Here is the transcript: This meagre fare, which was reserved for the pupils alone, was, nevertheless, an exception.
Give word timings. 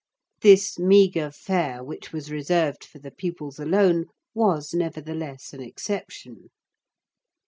This 0.41 0.79
meagre 0.79 1.29
fare, 1.29 1.83
which 1.83 2.11
was 2.11 2.31
reserved 2.31 2.83
for 2.83 2.97
the 2.97 3.11
pupils 3.11 3.59
alone, 3.59 4.05
was, 4.33 4.73
nevertheless, 4.73 5.53
an 5.53 5.61
exception. 5.61 6.49